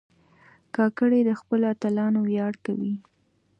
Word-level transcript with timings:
کاکړي 0.75 1.19
د 1.25 1.31
خپلو 1.39 1.65
اتلانو 1.73 2.19
ویاړ 2.29 2.53
کوي. 2.65 2.93